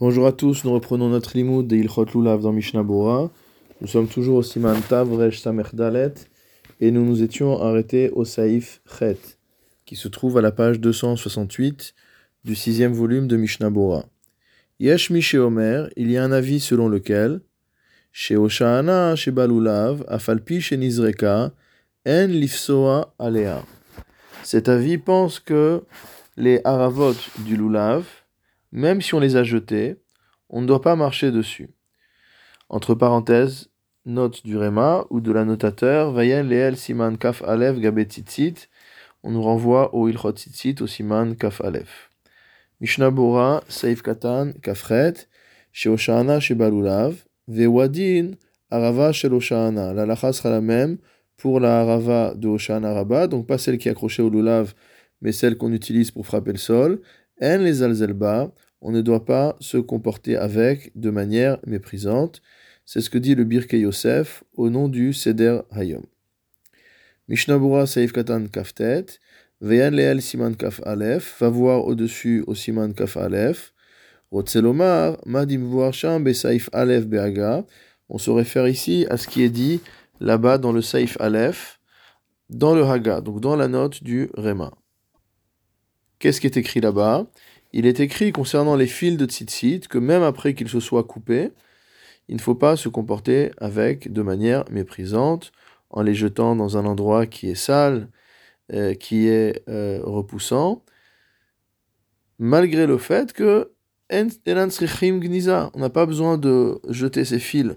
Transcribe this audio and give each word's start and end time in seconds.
Bonjour 0.00 0.28
à 0.28 0.32
tous, 0.32 0.62
nous 0.62 0.72
reprenons 0.72 1.08
notre 1.08 1.36
limoud 1.36 1.66
de 1.66 1.74
Ilchot 1.74 2.04
Lulav 2.14 2.40
dans 2.40 2.52
Mishnah. 2.52 2.84
Nous 2.84 3.86
sommes 3.88 4.06
toujours 4.06 4.36
au 4.36 4.42
Siman 4.44 4.80
Tav 4.88 5.12
Resh 5.12 5.40
Samer 5.40 5.64
et 6.80 6.92
nous 6.92 7.04
nous 7.04 7.24
étions 7.24 7.60
arrêtés 7.60 8.08
au 8.10 8.24
Saïf 8.24 8.80
Chet 8.86 9.18
qui 9.86 9.96
se 9.96 10.06
trouve 10.06 10.38
à 10.38 10.40
la 10.40 10.52
page 10.52 10.78
268 10.78 11.96
du 12.44 12.54
sixième 12.54 12.92
volume 12.92 13.26
de 13.26 13.36
Mishnah 13.36 13.70
Bora. 13.70 14.04
Yesh 14.78 15.10
Omer, 15.34 15.90
il 15.96 16.12
y 16.12 16.16
a 16.16 16.22
un 16.22 16.30
avis 16.30 16.60
selon 16.60 16.88
lequel 16.88 17.40
chez 18.12 18.36
Oshana, 18.36 19.16
chez 19.16 19.32
Balulav, 19.32 20.04
Afalpi, 20.06 20.60
chez 20.60 20.76
Nizreka, 20.76 21.50
En 22.06 22.26
Lifsoa 22.28 23.16
Alea. 23.18 23.64
Cet 24.44 24.68
avis 24.68 24.98
pense 24.98 25.40
que 25.40 25.82
les 26.36 26.60
haravot 26.62 27.16
du 27.40 27.56
Lulav, 27.56 28.04
même 28.72 29.00
si 29.00 29.14
on 29.14 29.20
les 29.20 29.36
a 29.36 29.42
jetés, 29.42 29.96
on 30.48 30.60
ne 30.60 30.66
doit 30.66 30.82
pas 30.82 30.96
marcher 30.96 31.30
dessus. 31.30 31.70
Entre 32.68 32.94
parenthèses, 32.94 33.70
note 34.04 34.44
du 34.44 34.56
Réma 34.56 35.06
ou 35.10 35.20
de 35.20 35.32
l'annotateur, 35.32 36.12
Leel 36.12 36.76
Siman 36.76 37.18
Kaf 37.18 37.42
on 39.24 39.32
nous 39.32 39.42
renvoie 39.42 39.94
au 39.94 40.08
Ilchot 40.08 40.32
Tzitzit 40.32 40.76
au 40.80 40.86
Siman 40.86 41.34
Kaf 41.36 41.60
Alev. 41.60 41.88
Mishnah 42.80 43.10
Bora, 43.10 43.64
Saif 43.68 44.02
Katan, 44.02 44.52
Kafret, 44.62 45.14
chez 45.72 45.88
Oshana, 45.88 46.38
chez 46.38 46.54
Balulav, 46.54 47.24
Vewadin, 47.48 48.32
Arava, 48.70 49.12
chez 49.12 49.28
Oshana. 49.28 49.92
La 49.92 50.06
lacha 50.06 50.32
sera 50.32 50.50
la 50.50 50.60
même 50.60 50.98
pour 51.36 51.58
la 51.58 51.80
Arava 51.80 52.34
de 52.34 52.46
Oshana 52.46 52.94
Rabba, 52.94 53.26
donc 53.26 53.46
pas 53.46 53.58
celle 53.58 53.78
qui 53.78 53.88
est 53.88 53.90
accrochée 53.90 54.22
au 54.22 54.30
Lulav, 54.30 54.74
mais 55.20 55.32
celle 55.32 55.56
qu'on 55.56 55.72
utilise 55.72 56.12
pour 56.12 56.26
frapper 56.26 56.52
le 56.52 56.58
sol. 56.58 57.00
En 57.40 57.58
les 57.58 57.82
alzelba, 57.82 58.52
on 58.80 58.90
ne 58.90 59.00
doit 59.00 59.24
pas 59.24 59.56
se 59.60 59.76
comporter 59.76 60.36
avec 60.36 60.92
de 60.94 61.10
manière 61.10 61.58
méprisante. 61.66 62.42
C'est 62.84 63.00
ce 63.00 63.10
que 63.10 63.18
dit 63.18 63.34
le 63.34 63.44
Birke 63.44 63.74
Yosef 63.74 64.44
au 64.54 64.70
nom 64.70 64.88
du 64.88 65.12
Seder 65.12 65.60
Hayom. 65.70 66.04
Mishnabura 67.28 67.86
Saif 67.86 68.12
Katan 68.12 68.46
Kaftet, 68.46 69.06
Veyan 69.60 69.90
Leel 69.90 70.22
Siman 70.22 70.56
Kaf 70.56 70.80
Alef, 70.84 71.40
va 71.40 71.48
voir 71.48 71.84
au-dessus 71.84 72.44
au 72.46 72.54
Siman 72.54 72.94
Kaf 72.94 73.16
Alef. 73.16 73.74
Rotzelomar, 74.30 75.18
Madim 75.26 75.64
voir 75.64 75.92
Sham 75.92 76.32
Saif 76.32 76.70
Alef 76.72 77.06
Beaga. 77.06 77.64
On 78.08 78.18
se 78.18 78.30
réfère 78.30 78.68
ici 78.68 79.06
à 79.10 79.16
ce 79.16 79.28
qui 79.28 79.42
est 79.42 79.50
dit 79.50 79.80
là-bas 80.20 80.58
dans 80.58 80.72
le 80.72 80.80
Saif 80.80 81.16
Alef, 81.20 81.80
dans 82.48 82.74
le 82.74 82.84
Haga, 82.84 83.20
donc 83.20 83.40
dans 83.40 83.56
la 83.56 83.68
note 83.68 84.02
du 84.02 84.30
Rema. 84.34 84.77
Qu'est-ce 86.18 86.40
qui 86.40 86.46
est 86.48 86.56
écrit 86.56 86.80
là-bas? 86.80 87.26
Il 87.72 87.86
est 87.86 88.00
écrit 88.00 88.32
concernant 88.32 88.74
les 88.74 88.86
fils 88.86 89.16
de 89.16 89.26
tzitzit 89.26 89.80
que 89.80 89.98
même 89.98 90.22
après 90.22 90.54
qu'ils 90.54 90.68
se 90.68 90.80
soient 90.80 91.04
coupés, 91.04 91.52
il 92.28 92.36
ne 92.36 92.40
faut 92.40 92.54
pas 92.56 92.76
se 92.76 92.88
comporter 92.88 93.52
avec 93.58 94.12
de 94.12 94.22
manière 94.22 94.64
méprisante 94.70 95.52
en 95.90 96.02
les 96.02 96.14
jetant 96.14 96.56
dans 96.56 96.76
un 96.76 96.86
endroit 96.86 97.26
qui 97.26 97.48
est 97.50 97.54
sale, 97.54 98.08
euh, 98.72 98.94
qui 98.94 99.28
est 99.28 99.62
euh, 99.68 100.00
repoussant, 100.02 100.84
malgré 102.38 102.86
le 102.86 102.98
fait 102.98 103.32
que 103.32 103.72
on 104.10 105.78
n'a 105.78 105.90
pas 105.90 106.06
besoin 106.06 106.38
de 106.38 106.80
jeter 106.88 107.26
ces 107.26 107.38
fils 107.38 107.76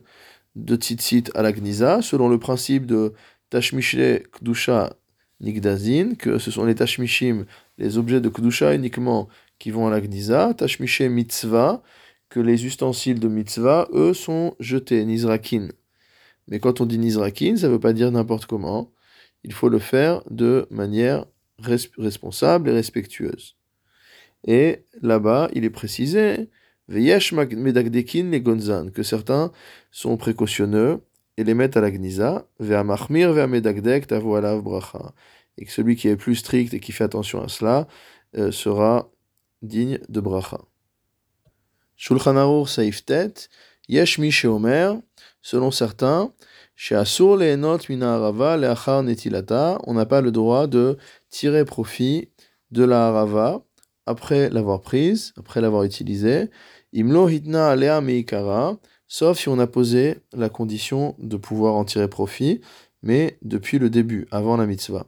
de 0.55 0.75
tzitzit 0.77 1.25
à 1.35 1.41
la 1.41 1.51
gniza, 1.51 2.01
selon 2.01 2.29
le 2.29 2.39
principe 2.39 2.85
de 2.85 3.13
tashmishle 3.49 4.23
kdusha 4.31 4.95
nigdazin, 5.41 6.15
que 6.15 6.37
ce 6.37 6.51
sont 6.51 6.65
les 6.65 6.75
tashmishim, 6.75 7.45
les 7.77 7.97
objets 7.97 8.21
de 8.21 8.29
Kedusha 8.29 8.73
uniquement 8.73 9.27
qui 9.61 9.69
vont 9.69 9.87
à 9.87 9.91
la 9.91 10.01
Gniza, 10.01 10.55
Tashmiché 10.55 11.07
Mitzvah, 11.07 11.83
que 12.29 12.39
les 12.39 12.65
ustensiles 12.65 13.19
de 13.19 13.27
Mitzvah, 13.27 13.87
eux, 13.93 14.15
sont 14.15 14.55
jetés, 14.59 15.05
Nizrakin. 15.05 15.67
Mais 16.47 16.59
quand 16.59 16.81
on 16.81 16.87
dit 16.87 16.97
Nizrakin, 16.97 17.57
ça 17.57 17.67
ne 17.67 17.73
veut 17.73 17.79
pas 17.79 17.93
dire 17.93 18.11
n'importe 18.11 18.47
comment. 18.47 18.91
Il 19.43 19.53
faut 19.53 19.69
le 19.69 19.77
faire 19.77 20.23
de 20.31 20.65
manière 20.71 21.25
responsable 21.97 22.69
et 22.69 22.73
respectueuse. 22.73 23.55
Et 24.47 24.85
là-bas, 25.01 25.49
il 25.53 25.63
est 25.63 25.69
précisé, 25.69 26.49
Veyesh 26.87 27.31
Medagdekin 27.33 28.31
les 28.31 28.41
Gonzan, 28.41 28.89
que 28.89 29.03
certains 29.03 29.51
sont 29.91 30.17
précautionneux 30.17 31.01
et 31.41 31.43
les 31.43 31.53
mettent 31.53 31.75
à 31.75 31.81
la 31.81 31.91
Gniza, 31.91 32.45
Ve'amachmir 32.59 33.33
Ve'amedagdek 33.33 34.07
Tavo 34.07 34.35
Alav 34.35 34.61
Bracha. 34.61 35.13
Et 35.57 35.65
que 35.65 35.71
celui 35.71 35.95
qui 35.95 36.07
est 36.07 36.15
plus 36.15 36.35
strict 36.35 36.73
et 36.73 36.79
qui 36.79 36.91
fait 36.91 37.03
attention 37.03 37.43
à 37.43 37.47
cela 37.47 37.87
euh, 38.37 38.51
sera 38.51 39.09
digne 39.61 39.99
de 40.07 40.21
bracha. 40.21 40.59
Shulchan 41.97 42.37
Aruch 42.37 42.69
Saiftet, 42.69 43.33
Yesh 43.89 44.17
Mi 44.17 44.33
Omer, 44.45 44.95
selon 45.41 45.71
certains, 45.71 46.33
chez 46.75 46.95
Asur 46.95 47.37
Leenot 47.37 47.79
Mina 47.89 48.15
Harava 48.15 48.57
Leachar 48.57 49.03
Netilata, 49.03 49.79
on 49.85 49.93
n'a 49.93 50.05
pas 50.05 50.21
le 50.21 50.31
droit 50.31 50.67
de 50.67 50.97
tirer 51.29 51.65
profit 51.65 52.29
de 52.71 52.83
la 52.83 53.07
Harava 53.07 53.63
après 54.05 54.49
l'avoir 54.49 54.81
prise, 54.81 55.33
après 55.37 55.61
l'avoir 55.61 55.83
utilisée. 55.83 56.49
Imlo 56.93 57.29
Hitna 57.29 57.69
Alea 57.69 58.01
Meikara, 58.01 58.77
sauf 59.11 59.39
si 59.39 59.49
on 59.49 59.59
a 59.59 59.67
posé 59.67 60.19
la 60.31 60.47
condition 60.47 61.15
de 61.19 61.35
pouvoir 61.35 61.75
en 61.75 61.83
tirer 61.83 62.07
profit, 62.07 62.61
mais 63.03 63.37
depuis 63.41 63.77
le 63.77 63.89
début, 63.89 64.25
avant 64.31 64.55
la 64.55 64.65
mitzvah. 64.65 65.05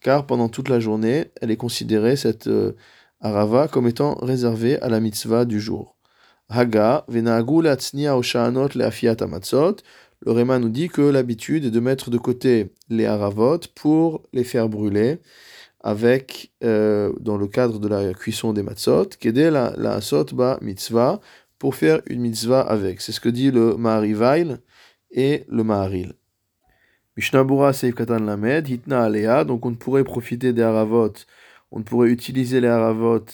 Car 0.00 0.26
pendant 0.26 0.48
toute 0.48 0.68
la 0.68 0.78
journée, 0.78 1.32
elle 1.42 1.50
est 1.50 1.56
considérée, 1.56 2.14
cette 2.14 2.46
euh, 2.46 2.76
arava, 3.20 3.66
comme 3.66 3.88
étant 3.88 4.14
réservée 4.22 4.80
à 4.80 4.88
la 4.88 5.00
mitzvah 5.00 5.44
du 5.44 5.58
jour. 5.58 5.96
Haga, 6.48 7.04
le 7.08 7.92
Réma 10.32 10.58
nous 10.60 10.68
dit 10.68 10.88
que 10.88 11.02
l'habitude 11.02 11.64
est 11.64 11.72
de 11.72 11.80
mettre 11.80 12.10
de 12.10 12.18
côté 12.18 12.72
les 12.88 13.06
haravot 13.06 13.58
pour 13.74 14.22
les 14.32 14.44
faire 14.44 14.68
brûler 14.68 15.18
avec, 15.80 16.52
euh, 16.64 17.12
dans 17.20 17.36
le 17.36 17.46
cadre 17.46 17.78
de 17.78 17.88
la 17.88 18.12
cuisson 18.14 18.52
des 18.52 18.62
matzot, 18.62 19.10
qu'aider 19.18 19.50
la, 19.50 19.74
la 19.76 20.00
ba 20.32 20.58
mitzvah 20.60 21.20
pour 21.58 21.74
faire 21.74 22.00
une 22.06 22.20
mitzvah 22.20 22.60
avec. 22.60 23.00
C'est 23.00 23.12
ce 23.12 23.20
que 23.20 23.28
dit 23.28 23.50
le 23.50 23.76
Maharivail 23.76 24.58
et 25.10 25.44
le 25.48 25.64
Maharil. 25.64 26.14
Mishnabura 27.16 27.72
Seif 27.72 27.94
Katan 27.94 28.20
Lamed, 28.20 28.68
Hitna 28.68 29.02
Alea, 29.02 29.44
donc 29.44 29.66
on 29.66 29.70
ne 29.70 29.76
pourrait 29.76 30.04
profiter 30.04 30.52
des 30.52 30.62
haravot, 30.62 31.12
on 31.72 31.80
ne 31.80 31.84
pourrait 31.84 32.10
utiliser 32.10 32.60
les 32.60 32.68
haravot 32.68 33.24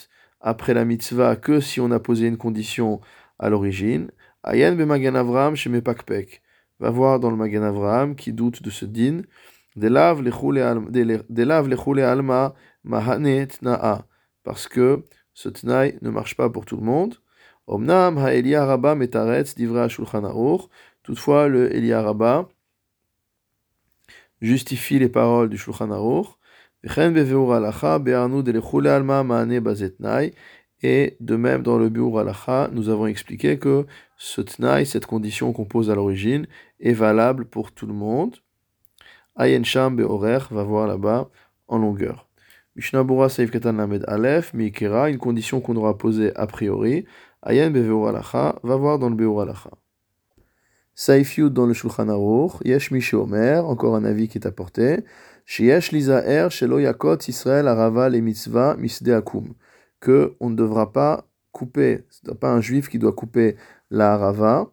après 0.41 0.73
la 0.73 0.85
mitzvah 0.85 1.35
que 1.35 1.59
si 1.59 1.79
on 1.79 1.91
a 1.91 1.99
posé 1.99 2.27
une 2.27 2.37
condition 2.37 3.01
à 3.39 3.49
l'origine. 3.49 4.09
Ayen 4.43 4.75
be 4.75 4.81
Magan 4.81 5.15
Avram 5.15 5.55
chez 5.55 5.69
Mepakpek. 5.69 6.41
Va 6.79 6.89
voir 6.89 7.19
dans 7.19 7.31
le 7.31 7.37
Magan 7.37 7.63
Avram 7.63 8.15
qui 8.15 8.33
doute 8.33 8.61
de 8.61 8.69
ce 8.69 8.85
din. 8.85 9.21
Alma 12.03 12.53
mahane 12.83 13.47
tna'a. 13.47 14.05
Parce 14.43 14.67
que 14.67 15.03
ce 15.33 15.49
tnaï 15.49 15.97
ne 16.01 16.09
marche 16.09 16.35
pas 16.35 16.49
pour 16.49 16.65
tout 16.65 16.77
le 16.77 16.83
monde. 16.83 17.15
Omnam 17.67 18.17
ha 18.17 18.65
rabba 18.65 18.95
metaretz 18.95 19.55
divra 19.55 19.89
shulchan 19.89 20.23
Toutefois, 21.03 21.47
le 21.47 21.75
Elia 21.75 22.01
Rabba 22.01 22.47
justifie 24.41 24.97
les 24.97 25.09
paroles 25.09 25.49
du 25.49 25.57
Shulchan 25.57 25.91
Aruch. 25.91 26.27
Et 30.83 31.17
de 31.19 31.35
même, 31.35 31.63
dans 31.63 31.77
le 31.77 31.89
Biur 31.89 32.19
Alacha, 32.19 32.69
nous 32.71 32.89
avons 32.89 33.07
expliqué 33.07 33.57
que 33.57 33.85
ce 34.17 34.41
tnaï, 34.41 34.85
cette 34.85 35.05
condition 35.05 35.53
qu'on 35.53 35.65
pose 35.65 35.89
à 35.89 35.95
l'origine, 35.95 36.47
est 36.79 36.93
valable 36.93 37.45
pour 37.45 37.71
tout 37.71 37.87
le 37.87 37.93
monde. 37.93 38.37
Ayen 39.35 39.63
Sham 39.63 39.99
va 39.99 40.63
voir 40.63 40.87
là-bas 40.87 41.29
en 41.67 41.77
longueur. 41.77 42.27
Mishnabura 42.75 43.29
Seif 43.29 43.51
Katan 43.51 43.73
Lamed 43.73 44.03
Aleph, 44.07 44.53
Mikera, 44.53 45.09
une 45.09 45.17
condition 45.17 45.61
qu'on 45.61 45.75
aura 45.75 45.97
posée 45.97 46.35
a 46.35 46.47
priori. 46.47 47.05
Ayen 47.41 47.73
Alacha 47.73 48.55
va 48.63 48.75
voir 48.75 48.99
dans 48.99 49.09
le 49.09 49.39
Alacha. 49.39 49.71
Saif 50.93 51.39
dans 51.39 51.65
le 51.65 51.73
Shulchan 51.73 52.07
Aruch, 52.07 52.53
Yesh 52.63 53.13
Omer, 53.13 53.65
encore 53.65 53.95
un 53.95 54.05
avis 54.05 54.29
qui 54.29 54.37
est 54.37 54.47
apporté, 54.47 55.03
Sheyesh 55.45 55.91
Lizaer, 55.91 56.49
Shelo 56.49 56.79
Yakot 56.79 57.17
Israël 57.27 57.67
Arava 57.67 58.09
le 58.09 58.19
Mitzvah 58.21 58.77
Misde 58.77 59.09
Akum, 59.09 59.53
que 59.99 60.35
on 60.39 60.49
ne 60.49 60.55
devra 60.55 60.93
pas 60.93 61.27
couper, 61.51 62.05
ce 62.09 62.29
n'est 62.29 62.35
pas 62.35 62.51
un 62.51 62.61
juif 62.61 62.89
qui 62.89 62.97
doit 62.97 63.13
couper 63.13 63.57
la 63.91 64.13
Arava 64.13 64.71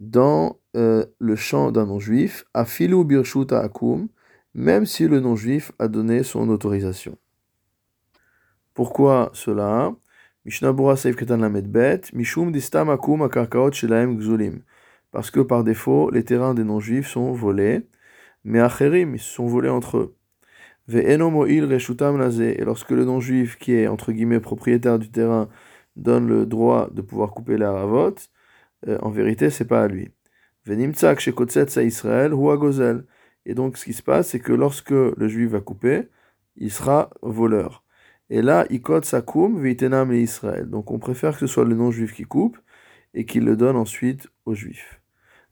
dans 0.00 0.58
euh, 0.76 1.06
le 1.18 1.36
champ 1.36 1.72
d'un 1.72 1.86
non-juif, 1.86 2.44
Afilu 2.54 3.04
Birshuta 3.04 3.60
Akum, 3.60 4.08
même 4.54 4.86
si 4.86 5.08
le 5.08 5.20
non-juif 5.20 5.72
a 5.78 5.88
donné 5.88 6.22
son 6.22 6.48
autorisation. 6.48 7.16
Pourquoi 8.74 9.30
cela? 9.34 9.94
Parce 15.10 15.30
que 15.30 15.40
par 15.40 15.64
défaut, 15.64 16.10
les 16.10 16.24
terrains 16.24 16.54
des 16.54 16.64
non-juifs 16.64 17.08
sont 17.08 17.32
volés, 17.32 17.86
mais 18.44 18.60
Acherim, 18.60 19.14
ils 19.14 19.20
sont 19.20 19.46
volés 19.46 19.70
entre 19.70 19.96
eux. 19.98 20.16
Et 20.88 21.16
lorsque 21.16 22.90
le 22.90 23.04
non-juif, 23.04 23.56
qui 23.58 23.72
est 23.72 23.86
entre 23.86 24.12
guillemets 24.12 24.40
propriétaire 24.40 24.98
du 24.98 25.10
terrain, 25.10 25.48
donne 25.96 26.28
le 26.28 26.44
droit 26.44 26.90
de 26.90 27.00
pouvoir 27.00 27.30
couper 27.30 27.56
la 27.56 27.70
haravot, 27.70 28.16
euh, 28.88 28.98
en 29.02 29.10
vérité, 29.10 29.50
c'est 29.50 29.64
pas 29.64 29.82
à 29.82 29.88
lui. 29.88 30.10
Venimtsak 30.66 31.20
chez 31.20 31.34
Israël 31.84 32.32
ou 32.34 32.56
Gozel. 32.56 33.04
Et 33.46 33.54
donc, 33.54 33.76
ce 33.76 33.84
qui 33.84 33.92
se 33.92 34.02
passe, 34.02 34.28
c'est 34.28 34.40
que 34.40 34.52
lorsque 34.52 34.90
le 34.90 35.28
juif 35.28 35.50
va 35.50 35.60
couper, 35.60 36.08
il 36.56 36.70
sera 36.70 37.10
voleur. 37.22 37.84
Et 38.30 38.40
là, 38.40 38.64
ikot 38.70 39.02
sakum 39.02 39.60
veitenam 39.60 40.12
et 40.12 40.20
Israël. 40.20 40.68
Donc, 40.70 40.90
on 40.90 40.98
préfère 40.98 41.34
que 41.34 41.40
ce 41.40 41.46
soit 41.46 41.64
le 41.64 41.74
non-juif 41.74 42.14
qui 42.14 42.24
coupe 42.24 42.58
et 43.12 43.26
qu'il 43.26 43.44
le 43.44 43.56
donne 43.56 43.76
ensuite 43.76 44.28
aux 44.46 44.54
juifs. 44.54 45.00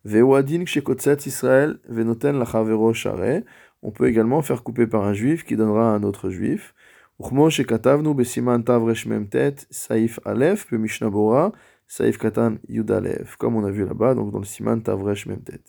Vewadin 0.04 0.64
Israël 0.64 1.78
venoten 1.88 2.38
lachavero 2.38 2.92
share. 2.94 3.42
On 3.82 3.90
peut 3.90 4.08
également 4.08 4.42
faire 4.42 4.62
couper 4.62 4.86
par 4.86 5.04
un 5.04 5.12
juif 5.12 5.44
qui 5.44 5.56
donnera 5.56 5.92
à 5.92 5.96
un 5.96 6.02
autre 6.02 6.30
juif. 6.30 6.74
Shekatavnu 7.20 8.14
besiman 8.14 8.64
tavresh 8.64 9.06
memtet 9.06 9.66
saif 9.70 10.18
alef 10.24 10.66
pe 10.66 10.76
mishnabora 10.76 11.52
saif 11.86 12.18
katan 12.18 12.58
yudalev. 12.68 13.36
Comme 13.38 13.56
on 13.56 13.64
a 13.64 13.70
vu 13.70 13.84
là-bas, 13.84 14.14
donc 14.14 14.32
dans 14.32 14.38
le 14.38 14.44
siman 14.44 14.82
tavresh 14.82 15.26
memtet. 15.26 15.62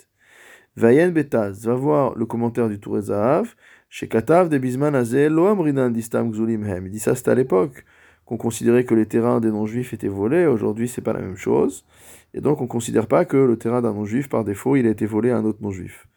Vayen 0.75 1.11
betaz, 1.11 1.65
va 1.65 1.75
voir 1.75 2.15
le 2.15 2.25
commentaire 2.25 2.67
du 2.67 2.79
Tour 2.79 2.99
Zahav. 2.99 3.53
Chez 3.89 4.07
Katav 4.07 4.49
de 4.49 4.57
Bisman 4.57 4.95
Azel, 4.95 5.31
Loam 5.31 5.61
Rinan 5.61 5.91
Distam 5.91 6.33
Gzulim 6.33 6.65
Hem. 6.65 6.87
Il 6.87 6.91
dit 6.91 6.99
ça, 6.99 7.13
c'était 7.13 7.29
à 7.29 7.35
l'époque 7.35 7.85
qu'on 8.25 8.37
considérait 8.37 8.85
que 8.85 8.95
les 8.95 9.05
terrains 9.05 9.39
des 9.39 9.51
non-juifs 9.51 9.93
étaient 9.93 10.07
volés. 10.07 10.47
Aujourd'hui, 10.47 10.87
c'est 10.87 11.01
pas 11.01 11.13
la 11.13 11.19
même 11.19 11.35
chose. 11.35 11.85
Et 12.33 12.41
donc, 12.41 12.59
on 12.61 12.65
considère 12.65 13.05
pas 13.05 13.23
que 13.25 13.37
le 13.37 13.55
terrain 13.55 13.83
d'un 13.83 13.93
non-juif, 13.93 14.29
par 14.29 14.43
défaut, 14.43 14.75
il 14.75 14.87
a 14.87 14.89
été 14.89 15.05
volé 15.05 15.29
à 15.29 15.37
un 15.37 15.45
autre 15.45 15.59
non-juif. 15.61 16.07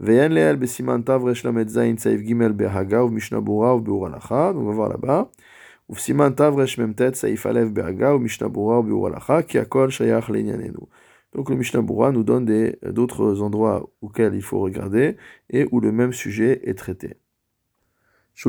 Veyen 0.00 0.30
leel 0.30 0.56
besiman 0.56 1.02
tavresh 1.02 1.42
lamet 1.44 1.68
zayin 1.68 1.98
saif 1.98 2.22
gimel 2.22 2.54
behaga 2.54 3.04
ou 3.04 3.10
mishnabura 3.10 3.76
ou 3.76 3.80
beuralacha. 3.80 4.54
Donc, 4.54 4.62
on 4.62 4.66
va 4.66 4.72
voir 4.72 4.88
là-bas. 4.88 5.30
Donc 11.34 11.50
le 11.50 11.56
Mishnah 11.56 11.82
nous 12.12 12.24
donne 12.24 12.72
d'autres 12.82 13.42
endroits 13.42 13.90
auxquels 14.02 14.34
il 14.34 14.42
faut 14.42 14.60
regarder 14.60 15.16
et 15.50 15.66
où 15.72 15.80
le 15.80 15.92
même 15.92 16.12
sujet 16.12 16.60
est 16.64 16.76
traité. 16.76 17.16
Si 18.34 18.48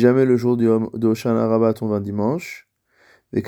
jamais 0.00 0.24
le 0.24 0.36
jour 0.36 0.56
de 0.56 1.06
Oshan 1.06 1.36
Araba 1.36 1.74
tombe 1.74 1.92
un 1.92 2.00
dimanche, 2.00 2.68
et 3.32 3.42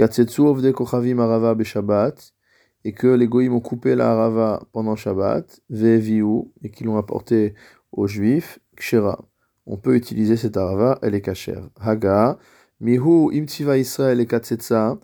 que 2.93 3.07
les 3.07 3.29
Goïms 3.29 3.55
ont 3.55 3.61
coupé 3.61 3.95
la 3.95 4.11
Arava 4.11 4.63
pendant 4.73 4.97
Shabbat, 4.97 5.61
et 5.71 6.71
qu'ils 6.71 6.87
l'ont 6.87 6.99
apporté 6.99 7.55
aux 7.93 8.07
Juifs, 8.07 8.59
Kshera. 8.77 9.25
On 9.67 9.77
peut 9.77 9.97
utiliser 9.97 10.37
cette 10.37 10.57
Arava, 10.57 10.99
elle 11.03 11.15
est 11.15 11.21
cachère. 11.21 11.69
Haga, 11.81 12.39
Mihu 12.81 13.31
imtiva 13.33 13.79
Israël 13.79 14.21
et 14.21 14.27
katsetsa. 14.27 14.99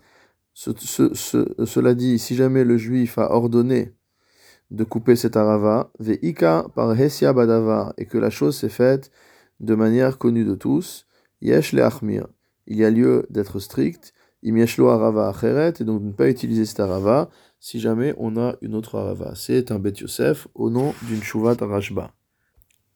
Cela 0.53 1.95
dit, 1.95 2.19
si 2.19 2.35
jamais 2.35 2.63
le 2.63 2.77
juif 2.77 3.17
a 3.17 3.31
ordonné 3.31 3.93
de 4.69 4.83
couper 4.83 5.15
cet 5.15 5.35
arava, 5.35 5.91
ve'ika 5.99 6.67
par 6.75 6.99
hesia 6.99 7.33
badava, 7.33 7.93
et 7.97 8.05
que 8.05 8.19
la 8.19 8.29
chose 8.29 8.55
s'est 8.57 8.69
faite 8.69 9.11
de 9.59 9.73
manière 9.75 10.17
connue 10.19 10.45
de 10.45 10.55
tous, 10.55 11.07
yesh 11.41 11.73
le 11.73 11.83
achmir. 11.83 12.27
Il 12.67 12.77
y 12.77 12.85
a 12.85 12.91
lieu 12.91 13.25
d'être 13.31 13.59
strict, 13.59 14.13
imieshlo 14.43 14.89
arava 14.89 15.27
acheret, 15.27 15.73
et 15.79 15.83
donc 15.83 16.01
de 16.01 16.07
ne 16.07 16.11
pas 16.11 16.29
utiliser 16.29 16.65
cet 16.65 16.79
arava 16.79 17.29
si 17.59 17.79
jamais 17.79 18.13
on 18.17 18.37
a 18.37 18.55
une 18.61 18.75
autre 18.75 18.95
arava. 18.99 19.33
C'est 19.35 19.71
un 19.71 19.79
Bet 19.79 19.93
Yosef 20.01 20.47
au 20.53 20.69
nom 20.69 20.93
d'une 21.03 21.23
shuvat 21.23 21.57
arashba. 21.61 22.13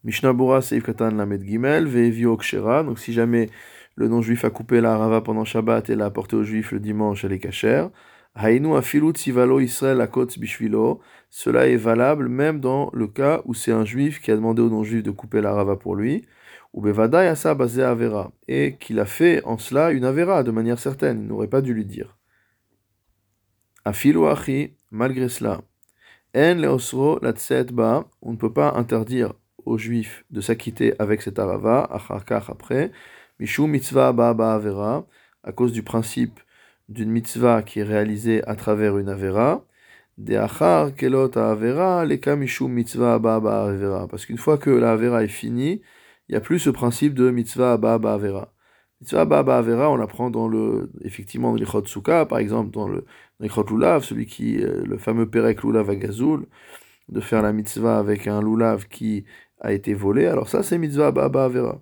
Mishnah 0.03 0.33
Bura 0.33 0.61
Seif 0.61 0.83
Katan 0.83 1.11
Lamed 1.11 1.43
Gimel, 1.43 1.87
ve'evio 1.87 2.37
kshera, 2.37 2.83
donc 2.83 2.99
si 2.99 3.13
jamais 3.13 3.49
le 3.95 4.07
non-juif 4.07 4.45
a 4.45 4.51
coupé 4.51 4.79
la 4.79 4.93
harava 4.93 5.21
pendant 5.21 5.43
Shabbat 5.43 5.89
et 5.89 5.95
l'a 5.95 6.05
apporté 6.05 6.35
au 6.35 6.43
juif 6.43 6.71
le 6.71 6.79
dimanche, 6.79 7.25
elle 7.25 7.33
est 7.33 7.39
cachère. 7.39 7.89
Hainu 8.35 8.75
afilut 8.75 9.17
sivalo 9.17 9.59
Israël 9.59 9.99
akotz 10.01 10.37
bishvilo. 10.37 11.01
Cela 11.31 11.67
est 11.67 11.77
valable 11.77 12.29
même 12.29 12.59
dans 12.59 12.91
le 12.93 13.07
cas 13.07 13.41
où 13.45 13.55
c'est 13.55 13.71
un 13.71 13.85
juif 13.85 14.21
qui 14.21 14.29
a 14.29 14.35
demandé 14.35 14.61
au 14.61 14.69
non-juif 14.69 15.01
de 15.01 15.09
couper 15.09 15.41
la 15.41 15.49
harava 15.49 15.75
pour 15.75 15.95
lui. 15.95 16.27
Ou 16.73 16.81
bevadai 16.81 17.25
asa 17.27 17.55
basé 17.55 17.81
avera. 17.81 18.31
Et 18.47 18.77
qu'il 18.79 18.99
a 18.99 19.05
fait 19.05 19.43
en 19.45 19.57
cela 19.57 19.91
une 19.91 20.05
avera 20.05 20.43
de 20.43 20.51
manière 20.51 20.77
certaine. 20.77 21.21
Il 21.21 21.27
n'aurait 21.27 21.47
pas 21.47 21.61
dû 21.61 21.73
lui 21.73 21.85
dire. 21.85 22.15
Afilu 23.83 24.27
achi, 24.27 24.75
malgré 24.91 25.29
cela. 25.29 25.61
En 26.35 26.55
leosro 26.55 27.19
la 27.23 27.33
ba. 27.73 28.07
On 28.21 28.33
ne 28.33 28.37
peut 28.37 28.53
pas 28.53 28.73
interdire 28.75 29.33
au 29.67 29.77
juif 29.77 30.25
de 30.31 30.41
s'acquitter 30.41 30.93
avec 30.99 31.21
cet 31.21 31.39
arava, 31.39 31.83
acharkach 31.91 32.49
après. 32.49 32.91
Mishu 33.39 33.67
mitzvah 33.67 34.13
ba 34.13 34.29
avera, 34.29 35.05
à 35.43 35.51
cause 35.51 35.71
du 35.71 35.83
principe 35.83 36.39
d'une 36.89 37.11
mitzvah 37.11 37.61
qui 37.63 37.79
est 37.79 37.83
réalisée 37.83 38.43
à 38.47 38.55
travers 38.55 38.97
une 38.97 39.09
avera. 39.09 39.65
De 40.17 40.35
achar 40.35 40.95
kelot 40.95 41.37
avera, 41.37 42.05
leka 42.05 42.35
mishu 42.35 42.67
mitzvah 42.67 43.19
ba 43.19 43.35
avera. 43.35 44.07
Parce 44.07 44.25
qu'une 44.25 44.37
fois 44.37 44.57
que 44.57 44.69
la 44.69 44.93
avera 44.93 45.23
est 45.23 45.27
finie, 45.27 45.81
il 46.27 46.31
n'y 46.33 46.37
a 46.37 46.41
plus 46.41 46.59
ce 46.59 46.69
principe 46.69 47.13
de 47.13 47.29
mitzvah 47.29 47.77
ba 47.77 47.93
avera. 47.95 48.53
Mitzvah 49.01 49.25
ba 49.25 49.57
avera, 49.57 49.91
on 49.91 49.95
l'apprend 49.95 50.31
dans 50.31 50.47
le, 50.47 50.91
effectivement, 51.03 51.51
dans 51.51 51.55
l'Ichot 51.57 51.85
Sukkah, 51.85 52.25
par 52.25 52.39
exemple, 52.39 52.71
dans 52.71 52.87
le, 52.87 53.05
l'Ichot 53.39 53.65
Lulav, 53.69 54.03
celui 54.03 54.25
qui, 54.25 54.63
euh, 54.63 54.83
le 54.85 54.97
fameux 54.97 55.29
Perek 55.29 55.61
Lulav 55.63 55.93
Gazoul, 55.95 56.47
de 57.09 57.21
faire 57.21 57.41
la 57.41 57.53
mitzvah 57.53 57.99
avec 57.99 58.27
un 58.27 58.41
Lulav 58.41 58.87
qui 58.87 59.25
a 59.59 59.73
été 59.73 59.93
volé. 59.93 60.25
Alors 60.25 60.49
ça, 60.49 60.63
c'est 60.63 60.77
mitzvah 60.77 61.11
ba 61.11 61.25
avera. 61.25 61.81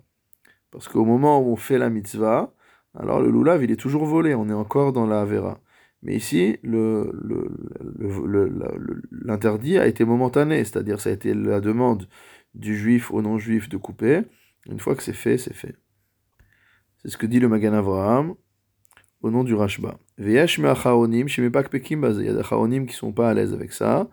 Parce 0.70 0.88
qu'au 0.88 1.04
moment 1.04 1.40
où 1.40 1.52
on 1.52 1.56
fait 1.56 1.78
la 1.78 1.90
mitzvah, 1.90 2.52
alors 2.94 3.20
le 3.20 3.30
lulav, 3.30 3.62
il 3.62 3.70
est 3.70 3.76
toujours 3.76 4.04
volé, 4.04 4.34
on 4.34 4.48
est 4.48 4.54
encore 4.54 4.92
dans 4.92 5.06
la 5.06 5.20
avera. 5.20 5.60
Mais 6.02 6.14
ici, 6.14 6.58
l'interdit 9.24 9.74
le, 9.74 9.80
a 9.80 9.86
été 9.86 10.04
momentané, 10.04 10.58
c'est-à-dire 10.58 11.00
ça 11.00 11.10
a 11.10 11.12
été 11.12 11.34
la 11.34 11.60
demande 11.60 12.08
du 12.54 12.76
juif 12.76 13.10
au 13.10 13.22
non-juif 13.22 13.68
de 13.68 13.76
couper. 13.76 14.22
Une 14.68 14.78
fois 14.78 14.94
que 14.94 15.02
c'est 15.02 15.12
fait, 15.12 15.38
c'est 15.38 15.54
fait. 15.54 15.76
C'est 16.98 17.08
ce 17.10 17.16
que 17.16 17.26
dit 17.26 17.40
le 17.40 17.48
Magan 17.48 17.72
Avraham 17.72 18.34
au 19.22 19.30
nom 19.30 19.44
du 19.44 19.54
Rashba. 19.54 19.98
Il 20.18 20.30
y 20.30 20.38
a 20.38 20.46
des 20.46 20.48
chaonim 22.42 22.86
qui 22.86 22.94
sont 22.94 23.12
pas 23.12 23.30
à 23.30 23.34
l'aise 23.34 23.52
avec 23.52 23.72
ça. 23.72 24.08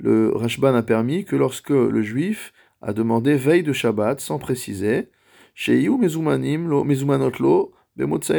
Le 0.00 0.32
Rashban 0.34 0.74
a 0.74 0.82
permis 0.82 1.24
que 1.24 1.36
lorsque 1.36 1.70
le 1.70 2.02
juif 2.02 2.52
a 2.80 2.92
demandé 2.92 3.36
veille 3.36 3.62
de 3.62 3.72
Shabbat 3.72 4.20
sans 4.20 4.38
préciser, 4.38 5.08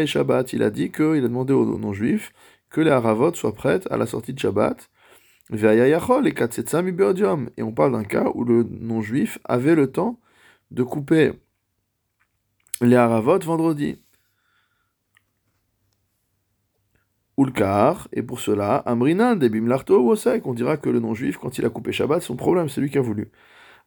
Shabbat, 0.05 0.53
il 0.53 0.63
a 0.63 0.69
dit 0.69 0.91
qu'il 0.91 1.05
a 1.05 1.21
demandé 1.21 1.53
aux 1.53 1.77
non-juifs 1.77 2.31
que 2.69 2.81
les 2.81 2.91
haravot 2.91 3.33
soient 3.33 3.55
prêtes 3.55 3.87
à 3.91 3.97
la 3.97 4.05
sortie 4.05 4.33
de 4.33 4.39
Shabbat. 4.39 4.89
Et 5.51 7.63
on 7.63 7.71
parle 7.71 7.91
d'un 7.91 8.03
cas 8.03 8.31
où 8.35 8.43
le 8.43 8.63
non-juif 8.69 9.39
avait 9.43 9.75
le 9.75 9.91
temps 9.91 10.19
de 10.71 10.83
couper 10.83 11.33
les 12.81 12.95
haravot 12.95 13.39
vendredi. 13.39 13.97
Ulkar, 17.39 18.09
et 18.11 18.21
pour 18.21 18.39
cela, 18.41 18.77
Amrinan, 18.85 19.37
Debim 19.37 19.67
Larto 19.67 20.13
on 20.43 20.53
dira 20.53 20.77
que 20.77 20.89
le 20.89 20.99
non-juif, 20.99 21.37
quand 21.37 21.57
il 21.57 21.65
a 21.65 21.69
coupé 21.69 21.91
Shabbat, 21.93 22.21
son 22.21 22.35
problème, 22.35 22.67
c'est 22.67 22.81
lui 22.81 22.89
qui 22.89 22.97
a 22.97 23.01
voulu. 23.01 23.31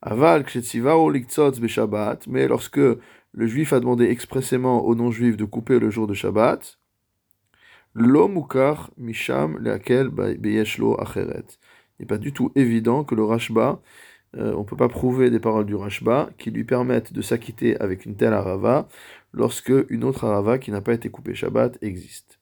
Aval, 0.01 0.45
Kshetzivao, 0.45 1.11
Liktzotz, 1.11 1.65
Shabbat, 1.67 2.27
mais 2.29 2.49
lorsque 2.49 2.79
le 2.79 3.47
juif 3.47 3.73
a 3.73 3.81
demandé 3.81 4.07
expressément 4.07 4.85
au 4.85 4.95
non-juif 4.95 5.37
de 5.37 5.45
couper 5.45 5.79
le 5.79 5.91
jour 5.91 6.07
de 6.07 6.15
Shabbat, 6.15 6.79
L'omukar 7.95 8.91
misham 8.97 9.59
leakel 9.59 10.09
beyeshlo 10.09 10.99
acheret. 10.99 11.59
Il 11.99 12.03
n'est 12.03 12.07
pas 12.07 12.19
du 12.19 12.33
tout 12.33 12.51
évident 12.55 13.05
que 13.05 13.15
le 13.15 13.25
Rashba, 13.25 13.83
euh, 14.37 14.55
on 14.55 14.61
ne 14.61 14.65
peut 14.65 14.77
pas 14.77 14.89
prouver 14.89 15.29
des 15.31 15.41
paroles 15.41 15.67
du 15.67 15.75
Rashba 15.75 16.31
qui 16.39 16.51
lui 16.51 16.65
permettent 16.65 17.13
de 17.13 17.21
s'acquitter 17.21 17.79
avec 17.81 18.07
une 18.07 18.17
telle 18.17 18.33
arava 18.33 18.89
lorsque 19.33 19.73
une 19.91 20.05
autre 20.05 20.25
arava 20.25 20.59
qui 20.59 20.71
n'a 20.71 20.81
pas 20.81 20.95
été 20.95 21.11
coupée 21.11 21.35
Shabbat 21.35 21.79
existe. 21.83 22.42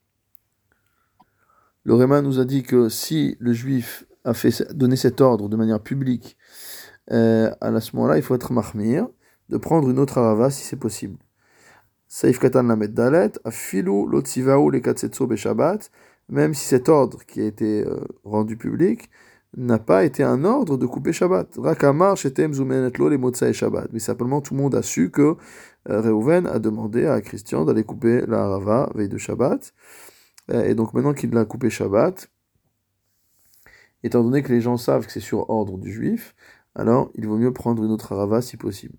Le 1.85 1.95
Réma 1.95 2.21
nous 2.23 2.41
a 2.41 2.45
dit 2.45 2.63
que 2.63 2.89
si 2.89 3.37
le 3.41 3.53
juif 3.53 4.05
a 4.25 4.35
fait 4.35 4.73
donné 4.75 4.97
cet 4.97 5.21
ordre 5.21 5.49
de 5.49 5.57
manière 5.57 5.81
publique, 5.81 6.37
euh, 7.11 7.51
à 7.61 7.81
ce 7.81 7.97
moment-là, 7.97 8.17
il 8.17 8.23
faut 8.23 8.35
être 8.35 8.53
mahmir, 8.53 9.09
de 9.49 9.57
prendre 9.57 9.89
une 9.89 9.99
autre 9.99 10.19
arava 10.19 10.51
si 10.51 10.63
c'est 10.63 10.77
possible. 10.77 11.19
Saif 12.07 12.39
katan 12.39 12.65
lamet 12.65 12.89
dalet, 12.89 13.33
afilu 13.45 14.07
lotzivaou 14.07 14.71
le 14.71 14.81
katsetso 14.81 15.27
beshabbat, 15.27 15.91
même 16.29 16.55
si 16.55 16.67
cet 16.67 16.89
ordre 16.89 17.25
qui 17.27 17.41
a 17.41 17.47
été 17.47 17.85
euh, 17.87 18.01
rendu 18.25 18.57
public 18.57 19.11
n'a 19.57 19.79
pas 19.79 20.05
été 20.05 20.23
un 20.23 20.45
ordre 20.45 20.77
de 20.77 20.87
couper 20.87 21.13
Shabbat. 21.13 21.57
Rakamar 21.59 22.17
shetem 22.17 22.55
zumenetlo 22.55 23.09
le 23.09 23.49
et 23.49 23.53
Shabbat. 23.53 23.89
Mais 23.93 23.99
simplement 23.99 24.41
tout 24.41 24.55
le 24.55 24.61
monde 24.61 24.75
a 24.75 24.83
su 24.83 25.11
que 25.11 25.37
euh, 25.89 26.01
Reuven 26.01 26.47
a 26.47 26.59
demandé 26.59 27.07
à 27.07 27.21
Christian 27.21 27.65
d'aller 27.65 27.85
couper 27.85 28.25
la 28.27 28.45
harava 28.45 28.91
veille 28.95 29.09
de 29.09 29.19
Shabbat. 29.19 29.73
Euh, 30.52 30.64
et 30.64 30.75
donc 30.75 30.95
maintenant 30.95 31.14
qu'il 31.14 31.30
l'a 31.30 31.45
coupé 31.45 31.71
Shabbat, 31.71 32.30
étant 34.02 34.23
donné 34.23 34.42
que 34.42 34.52
les 34.52 34.61
gens 34.61 34.76
savent 34.76 35.07
que 35.07 35.12
c'est 35.12 35.21
sur 35.21 35.49
ordre 35.50 35.78
du 35.78 35.92
juif, 35.92 36.35
alors 36.75 37.11
il 37.14 37.26
vaut 37.26 37.37
mieux 37.37 37.52
prendre 37.52 37.83
une 37.85 37.90
autre 37.90 38.12
arava 38.12 38.42
si 38.42 38.57
possible. 38.57 38.97